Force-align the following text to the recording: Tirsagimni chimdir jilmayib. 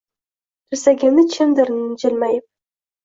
Tirsagimni 0.69 1.27
chimdir 1.35 1.73
jilmayib. 2.05 2.45